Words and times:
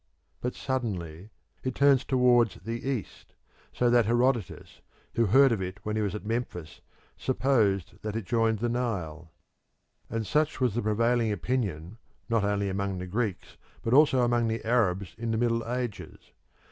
But 0.41 0.55
suddenly 0.55 1.29
it 1.63 1.75
turns 1.75 2.03
towards 2.03 2.55
the 2.55 2.89
east, 2.89 3.35
so 3.71 3.87
that 3.91 4.07
Herodotus, 4.07 4.81
who 5.13 5.27
heard 5.27 5.51
of 5.51 5.61
it 5.61 5.79
when 5.85 5.95
he 5.95 6.01
was 6.01 6.15
at 6.15 6.25
Memphis, 6.25 6.81
supposed 7.17 8.01
that 8.01 8.15
it 8.15 8.25
joined 8.25 8.57
the 8.57 8.67
Nile; 8.69 9.29
and 10.09 10.25
such 10.25 10.59
was 10.59 10.73
the 10.73 10.81
prevailing 10.81 11.31
opinion 11.31 11.99
not 12.29 12.43
only 12.43 12.67
among 12.67 12.97
the 12.97 13.05
Greeks 13.05 13.57
but 13.83 13.93
also 13.93 14.21
among 14.23 14.47
the 14.47 14.65
Arabs 14.65 15.13
in 15.19 15.29
the 15.29 15.37
Middle 15.37 15.63
Ages. 15.71 16.31